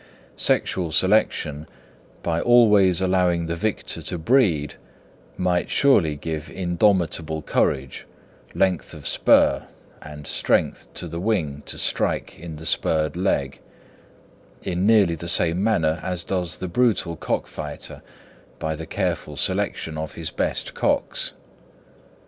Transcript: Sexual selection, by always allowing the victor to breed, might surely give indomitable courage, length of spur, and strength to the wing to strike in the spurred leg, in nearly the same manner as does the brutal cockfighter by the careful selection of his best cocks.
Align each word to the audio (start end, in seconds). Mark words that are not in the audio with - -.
Sexual 0.37 0.91
selection, 0.93 1.67
by 2.23 2.41
always 2.41 3.01
allowing 3.01 3.45
the 3.45 3.55
victor 3.55 4.01
to 4.01 4.17
breed, 4.17 4.73
might 5.37 5.69
surely 5.69 6.15
give 6.15 6.49
indomitable 6.49 7.43
courage, 7.43 8.07
length 8.55 8.95
of 8.95 9.05
spur, 9.07 9.67
and 10.01 10.25
strength 10.25 10.91
to 10.95 11.07
the 11.07 11.19
wing 11.19 11.61
to 11.67 11.77
strike 11.77 12.39
in 12.39 12.55
the 12.55 12.65
spurred 12.65 13.15
leg, 13.15 13.59
in 14.63 14.87
nearly 14.87 15.13
the 15.13 15.27
same 15.27 15.63
manner 15.63 15.99
as 16.01 16.23
does 16.23 16.57
the 16.57 16.67
brutal 16.67 17.15
cockfighter 17.15 18.01
by 18.57 18.73
the 18.75 18.87
careful 18.87 19.35
selection 19.37 19.99
of 19.99 20.13
his 20.15 20.31
best 20.31 20.73
cocks. 20.73 21.33